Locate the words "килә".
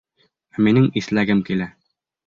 1.51-1.73